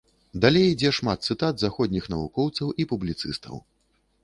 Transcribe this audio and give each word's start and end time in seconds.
Далей 0.45 0.63
ідзе 0.69 0.91
шмат 0.99 1.27
цытат 1.27 1.59
заходніх 1.65 2.09
навукоўцаў 2.15 2.75
і 2.85 2.89
публіцыстаў. 2.95 3.63